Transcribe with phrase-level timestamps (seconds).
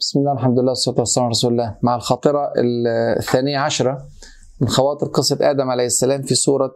[0.00, 1.76] بسم الله الحمد لله والصلاة والسلام على رسول الله.
[1.82, 2.52] مع الخاطرة
[3.18, 4.06] الثانية عشرة
[4.60, 6.74] من خواطر قصة آدم عليه السلام في سورة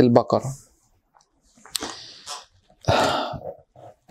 [0.00, 0.44] البقرة.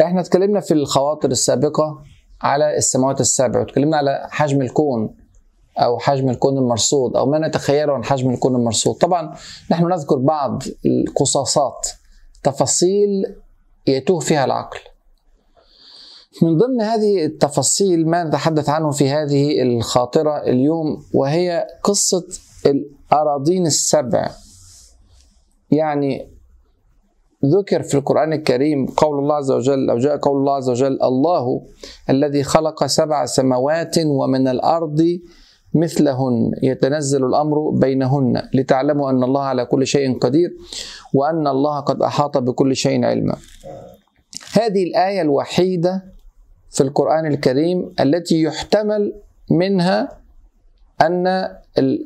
[0.01, 2.03] إحنا اتكلمنا في الخواطر السابقة
[2.41, 5.15] على السماوات السبع واتكلمنا على حجم الكون
[5.77, 8.95] أو حجم الكون المرصود أو ما نتخيله عن حجم الكون المرصود.
[8.95, 9.35] طبعا
[9.71, 11.89] نحن نذكر بعض القصاصات
[12.43, 13.35] تفاصيل
[13.87, 14.79] يتوه فيها العقل.
[16.41, 22.23] من ضمن هذه التفاصيل ما نتحدث عنه في هذه الخاطرة اليوم وهي قصة
[22.65, 24.29] الأراضين السبع.
[25.71, 26.27] يعني
[27.45, 31.61] ذكر في القرآن الكريم قول الله عز وجل أو جاء قول الله عز وجل الله
[32.09, 35.19] الذي خلق سبع سماوات ومن الأرض
[35.73, 40.49] مثلهن يتنزل الأمر بينهن لتعلموا أن الله على كل شيء قدير
[41.13, 43.35] وأن الله قد أحاط بكل شيء علما.
[44.53, 46.14] هذه الآية الوحيدة
[46.75, 49.13] في القرآن الكريم التي يحتمل
[49.51, 50.09] منها
[51.01, 51.49] أن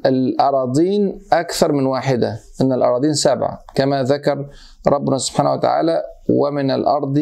[0.05, 3.59] الأراضين أكثر من واحدة أن الأراضين سبعة.
[3.75, 4.49] كما ذكر
[4.87, 7.17] ربنا سبحانه وتعالى ومن الأرض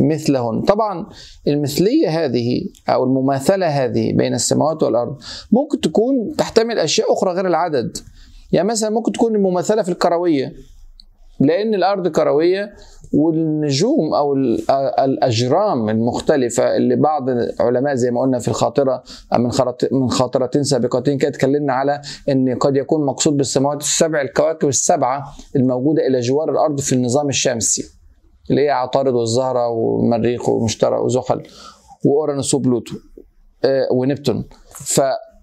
[0.00, 0.62] مثلهن.
[0.62, 1.06] طبعا
[1.46, 5.18] المثلية هذه أو المماثلة هذه بين السماوات والأرض
[5.52, 7.98] ممكن تكون تحتمل أشياء أخرى غير العدد.
[8.52, 10.52] يعني مثلا ممكن تكون المماثلة في الكروية.
[11.40, 12.72] لأن الأرض كروية
[13.14, 14.34] والنجوم أو
[15.04, 19.02] الأجرام المختلفة اللي بعض العلماء زي ما قلنا في الخاطرة
[19.38, 19.50] من
[19.92, 25.24] من خاطرتين سابقتين كده اتكلمنا على إن قد يكون مقصود بالسماوات السبع الكواكب السبعة
[25.56, 27.84] الموجودة إلى جوار الأرض في النظام الشمسي
[28.50, 31.42] اللي هي عطارد والزهرة والمريخ ومشتري وزحل
[32.06, 32.94] وأورانوس وبلوتو
[33.92, 34.44] ونبتون.
[34.74, 35.00] ف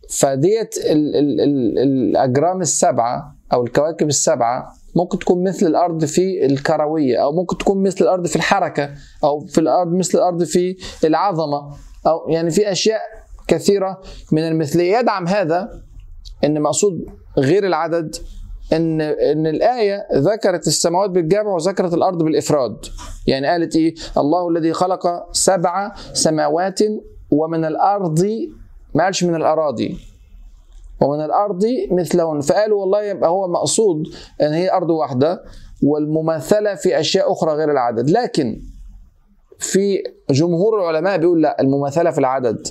[0.09, 7.23] فديت ال ال ال الأجرام السبعة أو الكواكب السبعة ممكن تكون مثل الأرض في الكروية
[7.23, 8.89] أو ممكن تكون مثل الأرض في الحركة
[9.23, 11.75] أو في الأرض مثل الأرض في العظمة
[12.07, 13.01] أو يعني في أشياء
[13.47, 15.69] كثيرة من المثليه يدعم هذا
[16.43, 17.05] إن مقصود
[17.37, 18.15] غير العدد
[18.73, 22.85] إن إن الآية ذكرت السماوات بالجمع وذكرت الأرض بالإفراد.
[23.27, 26.79] يعني قالت إيه؟ الله الذي خلق سبع سماوات
[27.31, 28.25] ومن الأرض
[28.95, 29.97] ما قالش من الأراضي.
[31.01, 32.41] ومن الأرض مثلهن.
[32.41, 34.03] فقالوا والله يبقى هو مقصود
[34.41, 35.43] إن هي أرض واحدة
[35.83, 38.09] والمماثلة في أشياء أخرى غير العدد.
[38.09, 38.61] لكن
[39.59, 42.67] في جمهور العلماء بيقول لا المماثلة في العدد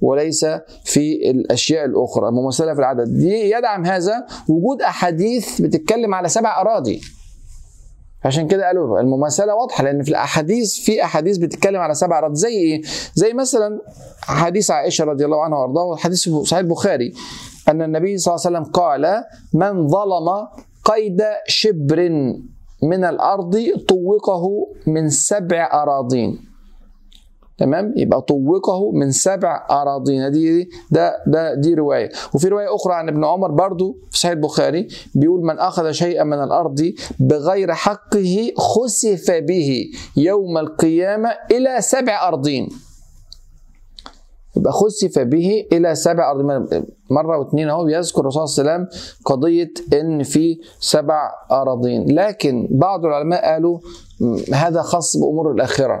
[0.00, 0.44] وليس
[0.84, 2.28] في الأشياء الأخرى.
[2.28, 3.22] المماثلة في العدد.
[3.22, 7.00] يدعم هذا وجود أحاديث بتتكلم على سبع أراضي.
[8.24, 12.34] عشان كده قالوا المماثلة واضحة لأن في الأحاديث في أحاديث بتتكلم على سبع أراضي.
[12.36, 12.82] زي إيه؟
[13.14, 13.80] زي مثلا
[14.20, 17.12] حديث عائشة رضي الله عنها وأرضاها وحديث صحيح البخاري.
[17.68, 20.28] أن النبي صلى الله عليه وسلم قال من ظلم
[20.84, 22.00] قيد شبر
[22.82, 23.56] من الأرض
[23.88, 24.44] طوقه
[24.86, 26.38] من سبع أراضين.
[27.58, 30.30] تمام؟ يبقى طوقه من سبع أراضين.
[30.32, 32.10] دي ده ده دي رواية.
[32.34, 36.42] وفي رواية أخرى عن ابن عمر برضو في صحيح البخاري بيقول من أخذ شيئا من
[36.42, 39.84] الأرض بغير حقه خسف به
[40.16, 42.68] يوم القيامة إلى سبع أرضين
[44.56, 46.68] يبقى خسف به إلى سبع أرض.
[47.10, 52.14] مرة واثنين أهو بيذكر الرسول صلى الله عليه وسلم قضية إن في سبع أراضين.
[52.14, 53.78] لكن بعض العلماء قالوا
[54.54, 56.00] هذا خاص بامور الآخرة.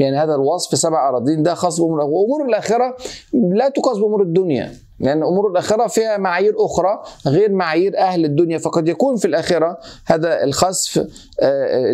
[0.00, 2.96] يعني هذا الوصف سبع أراضين ده خاص بامور وأمور الأخرة
[3.32, 4.72] لا تقاس بامور الدنيا.
[5.00, 8.58] لأن أمور الآخرة فيها معايير أخرى غير معايير أهل الدنيا.
[8.58, 11.06] فقد يكون في الآخرة هذا الخسف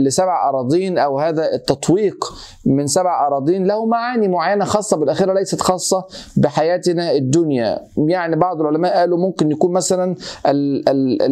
[0.01, 2.25] لسبع أراضين أو هذا التطويق
[2.67, 6.05] من سبع أراضين له معاني معينة خاصة بالآخرة ليست خاصة
[6.37, 7.81] بحياتنا الدنيا.
[8.09, 11.23] يعني بعض العلماء قالوا ممكن يكون مثلا ال ال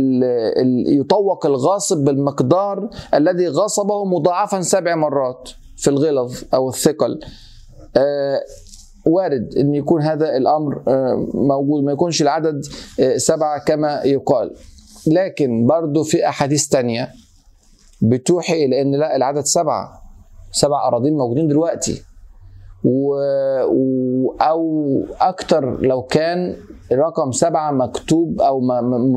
[0.59, 5.51] ال يطوق الغاصب بالمقدار الذي غصبه مضاعفا سبع مرات.
[5.85, 7.21] في الغلظ أو الثقل.
[9.07, 10.83] وارد إن يكون هذا الأمر
[11.35, 12.63] موجود ما يكونش العدد
[13.17, 14.55] سبعة كما يقال.
[15.07, 17.09] لكن برضو في أحاديث تانية
[18.03, 20.03] بتوحي إلى إن لا العدد سبعة
[20.53, 22.03] سبع أراضين موجودين دلوقتي.
[22.85, 23.15] و...
[24.41, 24.85] أو
[25.21, 26.57] أكتر لو كان
[26.95, 28.61] رقم سبعة مكتوب أو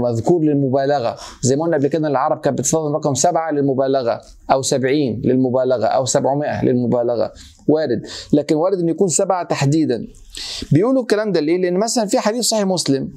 [0.04, 1.16] مذكور للمبالغة.
[1.42, 4.22] زي ما قلنا قبل كده العرب كانت بتستخدم رقم سبعة للمبالغة
[4.52, 7.32] أو سبعين للمبالغة أو سبعمائة للمبالغة.
[7.68, 8.02] وارد.
[8.34, 10.08] لكن وارد أن يكون سبعة تحديدا.
[10.72, 13.10] بيقولوا الكلام ده ليه؟ لأن مثلا في حديث صحيح مسلم.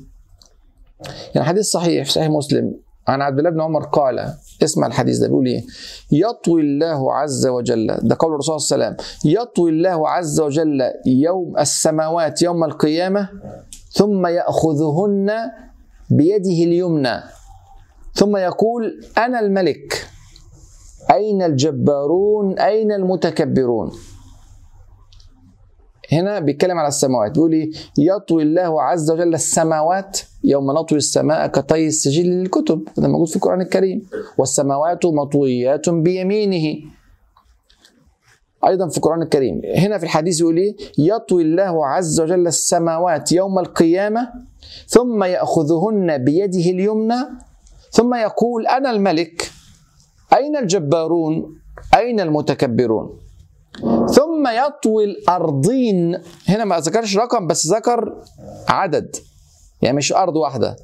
[1.34, 2.74] يعني حديث صحيح في صحيح مسلم.
[3.08, 4.34] عن عبد الله بن عمر قال
[4.64, 5.62] اسمع الحديث ده بيقول إيه؟
[6.12, 7.86] يطوي الله عز وجل.
[8.02, 9.32] ده قول الرسول صلى الله عليه وسلم.
[9.32, 13.28] يطوي الله عز وجل يوم السماوات يوم القيامة
[13.90, 15.31] ثم يأخذهن
[16.10, 17.20] بيده اليمنى.
[18.14, 20.06] ثم يقول أنا الملك.
[21.10, 23.90] أين الجبارون؟ أين المتكبرون؟
[26.12, 27.31] هنا بيتكلم على السماوات.
[27.31, 32.88] بيقول إيه؟ يطوي الله عز وجل السماوات يوم نطوي السماء كطي السجل للكتب.
[32.98, 34.06] هذا موجود في القرآن الكريم.
[34.38, 36.90] والسماوات مطويات بيمينه.
[38.66, 39.62] أيضا في القرآن الكريم.
[39.76, 44.32] هنا في الحديث يقول إيه؟ يطوي الله عز وجل السماوات يوم القيامة
[44.86, 47.20] ثم يأخذهن بيده اليمنى
[47.90, 49.50] ثم يقول أنا الملك
[50.32, 51.58] أين الجبارون؟
[51.96, 53.18] أين المتكبرون؟
[54.12, 56.18] ثم يطوي الأرضين.
[56.48, 58.22] هنا ما ذكرش رقم بس ذكر
[58.68, 59.16] عدد
[59.82, 60.76] يعني مش أرض واحدة.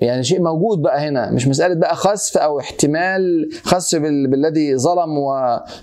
[0.00, 5.10] يعني شيء موجود بقى هنا مش مسألة بقى خسف أو احتمال خسف بالذي ظلم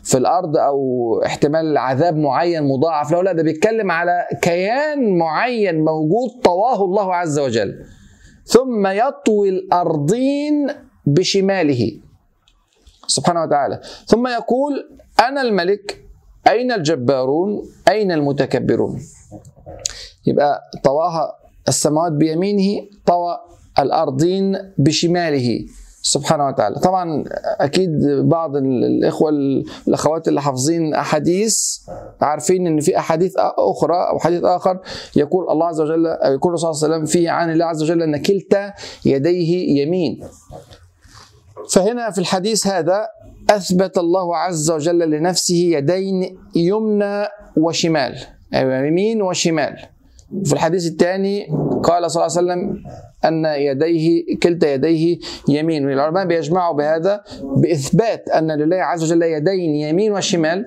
[0.03, 0.77] في الأرض أو
[1.25, 7.39] احتمال عذاب معين مضاعف له لا ده بيتكلم على كيان معين موجود طواه الله عز
[7.39, 7.85] وجل.
[8.45, 10.67] ثم يطوي الأرضين
[11.05, 11.99] بشماله.
[13.07, 13.81] سبحانه وتعالى.
[14.05, 16.03] ثم يقول أنا الملك
[16.47, 18.99] أين الجبارون أين المتكبرون؟
[20.25, 21.35] يبقى طواها
[21.67, 23.37] السماوات بيمينه طوى
[23.79, 25.65] الأرضين بشماله.
[26.05, 26.79] سبحانه وتعالى.
[26.79, 27.23] طبعا
[27.59, 27.89] أكيد
[28.23, 29.29] بعض الإخوة
[29.87, 31.77] الأخوات اللي حافظين أحاديث
[32.21, 34.79] عارفين إن في أحاديث أخرى أو حديث آخر
[35.15, 38.01] يقول الله عز وجل يقول الرسول صلى الله عليه وسلم فيه عن الله عز وجل
[38.01, 38.73] أن كلتا
[39.05, 40.19] يديه يمين.
[41.69, 43.07] فهنا في الحديث هذا
[43.49, 47.27] أثبت الله عز وجل لنفسه يدين يمنى
[47.57, 48.15] وشمال.
[48.53, 49.77] أي يمين وشمال.
[50.45, 51.47] في الحديث الثاني
[51.83, 52.83] قال صلى الله عليه وسلم
[53.25, 55.17] أن يديه كلتا يديه
[55.47, 57.23] يمين والعلماء بيجمعوا بهذا
[57.57, 60.65] بإثبات أن لله عز وجل يدين يمين وشمال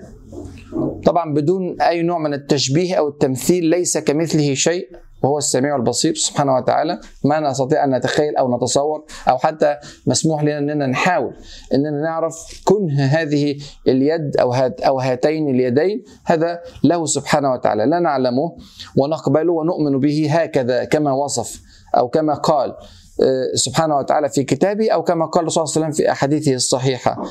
[1.04, 4.88] طبعا بدون أي نوع من التشبيه أو التمثيل ليس كمثله شيء
[5.22, 7.00] وهو السميع البصير سبحانه وتعالى.
[7.24, 9.76] ما نستطيع أن نتخيل أو نتصور أو حتى
[10.06, 11.34] مسموح لنا أننا نحاول
[11.74, 13.56] أننا نعرف كنه هذه
[13.88, 16.04] اليد أو هات أو هاتين اليدين.
[16.24, 17.86] هذا له سبحانه وتعالى.
[17.86, 18.56] لا نعلمه
[18.98, 21.62] ونقبله ونؤمن به هكذا كما وصف
[21.96, 22.74] أو كما قال
[23.54, 27.22] سبحانه وتعالى في كتابه أو كما قال الرسول صلى الله عليه وسلم في أحاديثه الصحيحة.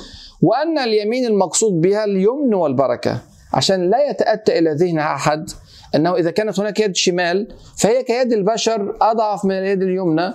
[0.41, 3.21] وأن اليمين المقصود بها اليمن والبركة.
[3.53, 5.49] عشان لا يتأتى إلى ذهن أحد
[5.95, 7.47] أنه إذا كانت هناك يد شمال
[7.77, 10.33] فهي كيد البشر أضعف من اليد اليمنى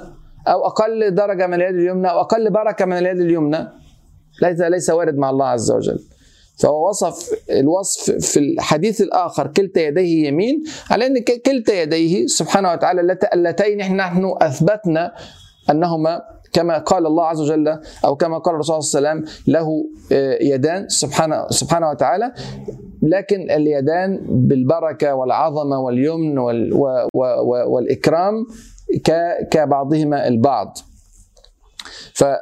[0.48, 3.68] أو أقل درجة من اليد اليمنى أو أقل بركة من اليد اليمنى.
[4.42, 5.98] ليس ليس وارد مع الله عز وجل.
[6.60, 11.14] فهو وصف الوصف في الحديث الآخر كلتا يديه يمين على أن
[11.46, 15.12] كلتا يديه سبحانه وتعالى اللتين نحن أثبتنا
[15.70, 16.22] أنهما
[16.52, 19.68] كما قال الله عز وجل أو كما قال الرسول صلى الله عليه وسلم له
[20.40, 22.32] يدان سبحانه سبحانه وتعالى
[23.02, 26.38] لكن اليدان بالبركة والعظمة واليمن
[27.72, 28.46] والإكرام
[29.50, 30.78] كبعضهما البعض.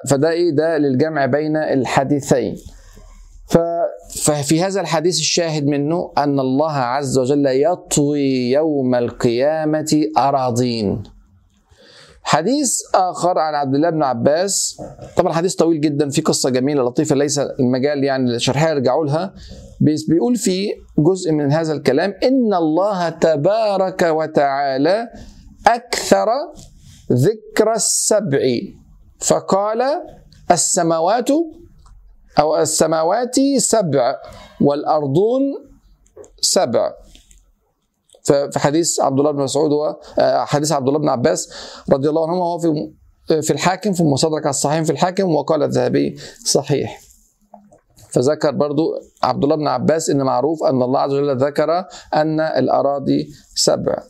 [0.09, 2.57] فده إيه؟ ده للجمع بين الحديثين.
[4.09, 11.03] ففي هذا الحديث الشاهد منه أن الله عز وجل يطوي يوم القيامة أراضين.
[12.23, 14.83] حديث آخر عن عبد الله بن عباس.
[15.17, 19.35] طبعا حديث طويل جدا في قصة جميلة لطيفة ليس المجال يعني لشرحها يرجعوا لها.
[19.81, 20.69] بيقول في
[20.99, 25.09] جزء من هذا الكلام إن الله تبارك وتعالى
[25.67, 26.27] أكثر
[27.13, 28.41] ذكر السبع.
[29.19, 29.83] فقال
[30.51, 31.29] السماوات
[32.39, 34.17] أو السماوات سبع
[34.61, 35.43] والأرضون
[36.41, 36.93] سبع.
[38.23, 40.01] في حديث عبد الله بن مسعود هو
[40.45, 41.53] حديث عبد الله بن عباس
[41.93, 42.93] رضي الله عنهما هو في
[43.43, 47.01] في الحاكم في المصدرك على الصحيح في الحاكم وقال الذهبي صحيح.
[48.11, 53.29] فذكر برضو عبد الله بن عباس إن معروف أن الله عز وجل ذكر أن الأراضي
[53.55, 54.03] سبع.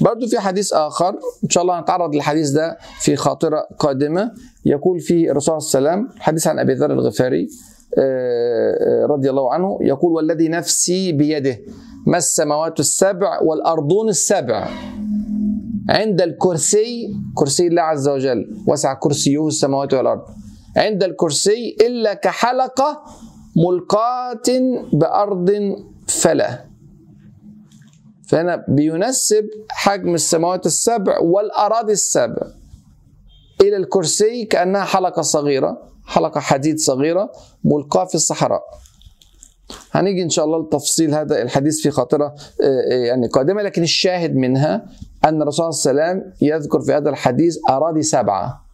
[0.00, 1.08] برضو في حديث آخر
[1.44, 4.30] إن شاء الله نتعرض للحديث ده في خاطرة قادمة.
[4.64, 7.48] يقول فيه الرسول صلى الله عليه وسلم حديث عن أبي ذر الغفاري
[9.10, 11.58] رضي الله عنه يقول والذي نفسي بيده
[12.06, 14.68] ما السماوات السبع والأرضون السبع
[15.88, 20.20] عند الكرسي كرسي الله عز وجل وسع كرسيه السماوات والأرض.
[20.76, 23.02] عند الكرسي إلا كحلقة
[23.56, 24.42] ملقاة
[24.92, 25.50] بأرض
[26.08, 26.64] فلا.
[28.28, 32.42] فهنا بينسب حجم السماوات السبع والأراضي السبع
[33.60, 37.32] إلى الكرسي كأنها حلقة صغيرة حلقة حديد صغيرة
[37.64, 38.62] ملقاة في الصحراء
[39.92, 42.34] هنيجي إن شاء الله لتفصيل هذا الحديث في خاطرة
[43.08, 44.86] يعني قادمة لكن الشاهد منها
[45.24, 48.64] أن الرسول صلى الله عليه وسلم يذكر في هذا الحديث أراضي سبعة.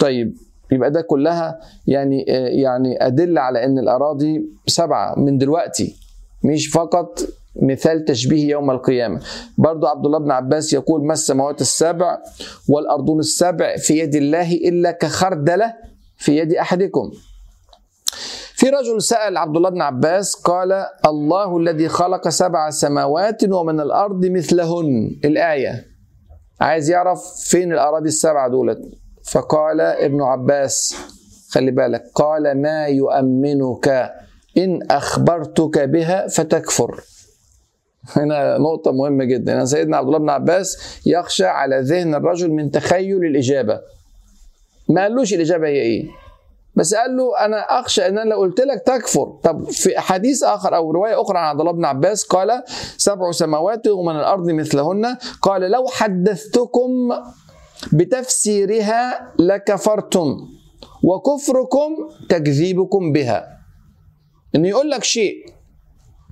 [0.00, 0.36] طيب
[0.72, 2.22] يبقى ده كلها يعني
[2.62, 5.96] يعني أدلة على أن الأراضي سبعة من دلوقتي
[6.44, 7.20] مش فقط
[7.62, 9.20] مثال تشبيه يوم القيامة.
[9.58, 12.18] برضو عبد الله بن عباس يقول ما السماوات السبع
[12.68, 15.74] والأرضون السبع في يد الله إلا كخردلة
[16.16, 17.10] في يد أحدكم؟
[18.54, 24.26] في رجل سأل عبد الله بن عباس قال الله الذي خلق سبع سماوات ومن الأرض
[24.26, 25.20] مثلهن.
[25.24, 25.86] الآية.
[26.60, 28.78] عايز يعرف فين الأراضي السبعة دولت؟
[29.24, 30.96] فقال ابن عباس
[31.50, 32.02] خلي بالك.
[32.14, 34.12] قال ما يؤمنك
[34.58, 37.00] إن أخبرتك بها فتكفر.
[38.12, 39.52] هنا نقطة مهمة جدا.
[39.52, 43.80] يعني سيدنا عبد الله بن عباس يخشى على ذهن الرجل من تخيل الإجابة.
[44.88, 46.04] ما قالوش الإجابة هي إيه؟
[46.76, 49.38] بس قال له أنا أخشى إن أنا لو قلت لك تكفر.
[49.42, 52.62] طب في حديث آخر أو رواية أخرى عن عبد الله بن عباس قال
[52.96, 55.16] سبع سماوات ومن الأرض مثلهن.
[55.42, 56.90] قال لو حدثتكم
[57.92, 60.36] بتفسيرها لكفرتم
[61.04, 63.58] وكفركم تكذيبكم بها.
[64.54, 65.34] إنه يقول لك شيء.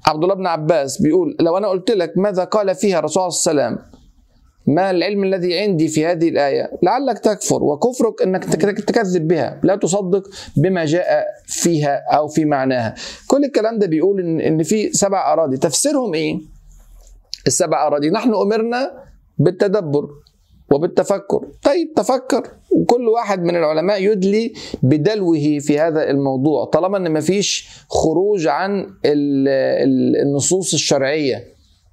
[0.06, 3.62] عبد الله بن عباس بيقول لو أنا قلت لك ماذا قال فيها الرسول صلى الله
[3.62, 3.92] عليه وسلم؟
[4.66, 8.44] ما العلم الذي عندي في هذه الآية؟ لعلك تكفر وكفرك أنك
[8.84, 10.22] تكذب بها لا تصدق
[10.56, 12.94] بما جاء فيها أو في معناها.
[13.28, 15.56] كل الكلام ده بيقول إن, إن في سبع أراضي.
[15.56, 16.38] تفسيرهم إيه؟
[17.46, 18.10] السبع أراضي.
[18.10, 18.90] نحن أمرنا
[19.38, 20.08] بالتدبر.
[20.74, 21.40] وبالتفكر.
[21.62, 22.42] طيب تفكر.
[22.70, 24.52] وكل واحد من العلماء يدلي
[24.82, 28.86] بدلوه في هذا الموضوع طالما إن مفيش خروج عن
[30.24, 31.52] النصوص الشرعية.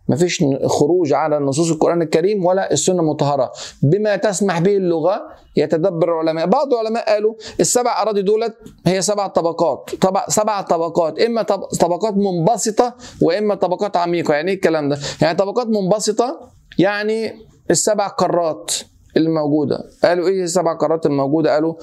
[0.10, 3.52] مفيش خروج على نصوص القرآن الكريم ولا السنة المطهرة
[3.84, 5.22] بما تسمح به اللغة
[5.58, 6.46] يتدبر العلماء.
[6.46, 8.56] بعض العلماء قالوا السبع أراضي دولت
[8.86, 9.90] هي سبع طبقات.
[10.02, 11.20] طبع سبع طبقات.
[11.20, 11.42] إما
[11.80, 14.34] طبقات منبسطة وإما طبقات عميقة.
[14.34, 16.40] يعني إيه الكلام ده؟ يعني طبقات منبسطة
[16.80, 17.34] يعني
[17.72, 18.72] السبع قارات
[19.18, 21.76] اللي موجودة قالوا إيه السبع قارات الموجودة؟ قالوا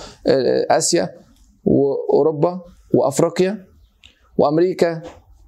[0.71, 1.11] آسيا
[1.64, 2.61] وأوروبا
[2.95, 3.66] وأفريقيا
[4.38, 5.02] وأمريكا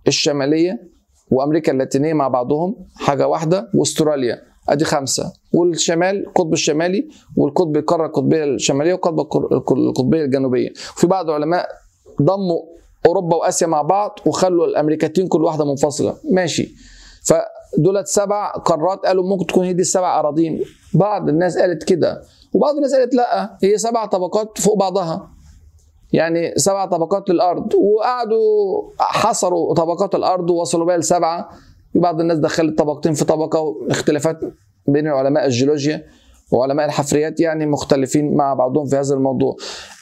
[0.08, 0.88] الشمالية
[1.30, 4.42] وأمريكا اللاتينية مع بعضهم حاجة واحدة واستراليا.
[4.68, 5.32] أدي خمسة.
[5.54, 9.18] والشمال القطب الشمالي والقطب القارة القطبية الشمالية والقطب
[9.72, 10.70] القطبية الجنوبية.
[10.96, 11.68] وفي بعض العلماء
[12.22, 12.60] ضموا
[13.06, 16.16] أوروبا وآسيا مع بعض وخلوا الأمريكتين كل واحدة منفصلة.
[16.32, 16.74] ماشي.
[17.76, 20.60] فدولت سبع قارات قالوا ممكن تكون هي دي السبع أراضين.
[20.94, 22.22] بعض الناس قالت كده.
[22.54, 25.30] وبعض الناس قالت لأ هي سبع طبقات فوق بعضها.
[26.12, 27.74] يعني سبع طبقات للأرض.
[27.74, 31.48] وقعدوا حصروا طبقات الأرض ووصلوا بيها لسبعة.
[31.94, 34.40] بعض الناس دخلت طبقتين في طبقة واختلافات
[34.86, 36.04] بين علماء الجيولوجيا
[36.52, 39.56] وعلماء الحفريات يعني مختلفين مع بعضهم في هذا الموضوع.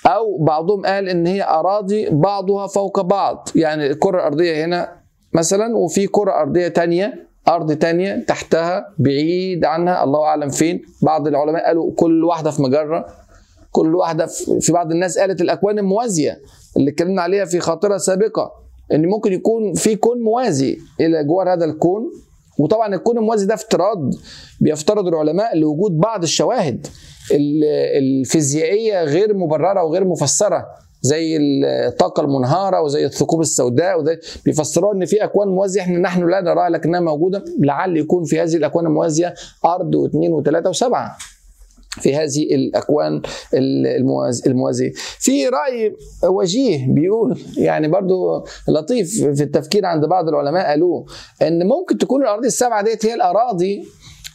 [0.06, 3.48] أو بعضهم قال إن هي أراضي بعضها فوق بعض.
[3.54, 10.24] يعني الكره الارضيه هنا مثلا وفي كرة أرضية تانية أرض تانية تحتها بعيد عنها الله
[10.24, 10.82] أعلم فين.
[11.02, 13.06] بعض العلماء قالوا كل واحدة في مجرة
[13.70, 14.26] كل واحدة
[14.60, 16.40] في بعض الناس قالت الأكوان الموازيه
[16.76, 18.52] اللي اتكلمنا عليها في خاطرة سابقة
[18.92, 22.10] إن ممكن يكون في كون موازي إلى جوار هذا الكون.
[22.58, 24.10] وطبعا الكون الموازي ده افتراض
[24.60, 26.86] بيفترض العلماء لوجود بعض الشواهد
[27.98, 30.66] الفيزيائية غير مبررة وغير مفسرة.
[31.06, 31.36] زي
[31.86, 36.70] الطاقة المنهارة وزي الثقوب السوداء وزي بيفسروا إن في أكوان موازية إحنا نحن لا نراها
[36.70, 37.44] لكنها موجودة.
[37.60, 39.34] لعل يكون في هذه الأكوان الموازية
[39.64, 41.16] أرض واثنين وثلاثة وسبعة
[42.00, 43.22] في هذه الأكوان
[44.46, 44.92] الموازية.
[45.18, 51.06] في رأي وجيه بيقول يعني برضو لطيف في التفكير عند بعض العلماء قالوه
[51.42, 53.84] إن ممكن تكون الاراضي السبعة ديت هي الأراضي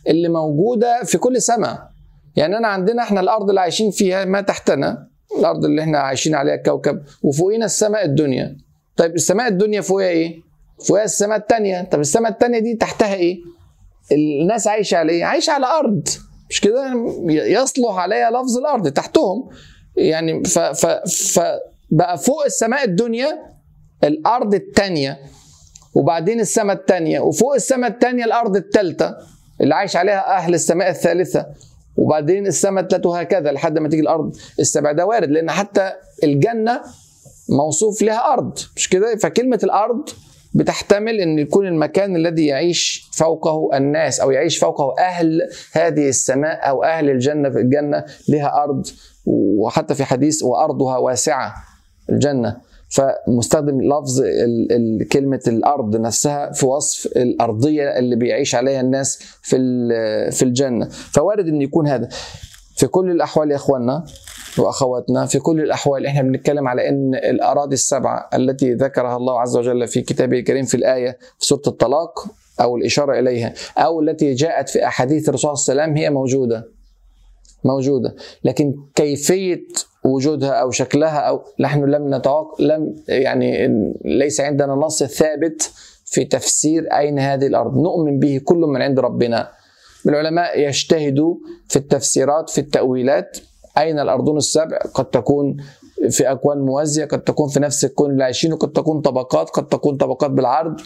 [0.08, 1.92] اللي موجودة في كل سماء.
[2.36, 6.56] يعني أنا عندنا إحنا الأرض اللي عايشين فيها ما تحتنا الأرض اللي إحنا عايشين عليها
[6.56, 8.58] الكوكب وفوقينا السماء الدنيا.
[8.98, 10.42] طيب السماء الدنيا فوقها إيه؟
[10.88, 13.38] فوقها السماء الثانية طب السماء الثانية دي تحتها إيه؟
[14.12, 16.08] الناس عايشة على إيه؟ عايشة على أرض.
[16.50, 16.94] مش كده؟
[17.30, 19.50] يصلح عليها لفظ الأرض تحتهم.
[19.98, 20.86] يعني ف ف
[21.34, 23.40] فبقى فوق السماء الدنيا
[24.04, 25.20] الأرض الثانية
[25.96, 29.18] وبعدين السماء الثانية وفوق السماء الثانية الأرض الثالثه
[29.62, 31.46] اللي عايش عليها أهل السماء الثالثة.
[32.02, 35.92] وبعدين السماء الثالثه وهكذا لحد ما تيجي الأرض السبع ده وارد لأن حتى
[36.24, 36.82] الجنة
[37.50, 40.10] موصوف لها أرض مش كده؟ فكلمة الأرض
[40.54, 45.42] بتحتمل إن يكون المكان الذي يعيش فوقه الناس أو يعيش فوقه أهل
[45.74, 48.88] هذه السماء أو أهل الجنة في الجنة لها أرض
[49.26, 51.54] وحتى في حديث وأرضها واسعة
[52.10, 52.58] الجنة.
[52.92, 54.22] فمستخدم لفظ
[55.12, 59.58] كلمة الأرض نفسها في وصف الأرضية اللي بيعيش عليها الناس في
[60.32, 60.90] في الجنة.
[60.90, 62.10] فوارد أن يكون هذا.
[62.76, 64.06] في كل الأحوال يا إخواننا
[64.58, 69.88] وأخواتنا في كل الأحوال إحنا بنتكلم على إن الأراضي السبعة التي ذكرها الله عز وجل
[69.88, 72.26] في كتابه الكريم في الآية في سورة الطلاق
[72.62, 76.68] أو الإشارة إليها أو التي جاءت في أحاديث الرسول صلى الله عليه وسلم هي موجودة.
[77.64, 78.16] موجودة.
[78.44, 79.64] لكن كيفية
[80.06, 83.68] وجودها أو شكلها أو نحن لم نتوقع لم يعني
[84.06, 85.72] ليس عندنا نص ثابت
[86.06, 87.78] في تفسير أين هذه الأرض.
[87.78, 89.52] نؤمن به كل من عند ربنا.
[90.06, 91.36] العلماء يجتهدوا
[91.68, 93.38] في التفسيرات في التأويلات.
[93.78, 95.58] أين الأرضون السبع؟ قد تكون
[96.10, 99.98] في أكوان موازية قد تكون في نفس الكون اللي عايشينه قد تكون طبقات قد تكون
[99.98, 100.82] طبقات بالعرض.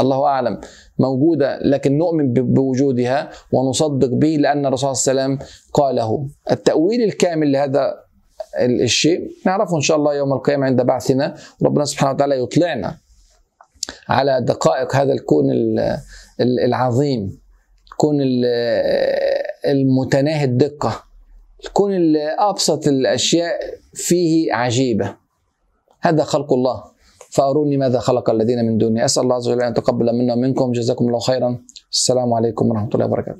[0.00, 0.60] الله أعلم.
[0.98, 6.26] موجودة لكن نؤمن بوجودها ونصدق به لأن الرسول صلى الله عليه وسلم قاله.
[6.50, 8.09] التأويل الكامل لهذا
[8.58, 9.30] الشيء.
[9.46, 11.34] نعرفه إن شاء الله يوم القيامة عند بعثنا.
[11.62, 12.96] ربنا سبحانه وتعالى يطلعنا
[14.08, 15.44] على دقائق هذا الكون
[16.40, 17.38] العظيم.
[17.90, 18.18] الكون
[19.66, 21.04] المتناهي الدقة.
[21.64, 23.60] الكون أبسط الأشياء
[23.94, 25.14] فيه عجيبة.
[26.00, 26.84] هذا خلق الله.
[27.30, 29.04] فأروني ماذا خلق الذين من دوني.
[29.04, 30.72] أسأل الله عز وجل أن يتقبل منا ومنكم.
[30.72, 31.58] جزاكم الله خيرا.
[31.92, 33.38] السلام عليكم ورحمة الله وبركاته.